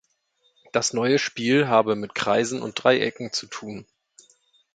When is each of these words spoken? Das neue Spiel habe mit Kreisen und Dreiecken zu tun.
Das 0.71 0.93
neue 0.93 1.19
Spiel 1.19 1.67
habe 1.67 1.95
mit 1.95 2.15
Kreisen 2.15 2.63
und 2.63 2.73
Dreiecken 2.73 3.31
zu 3.33 3.45
tun. 3.45 3.85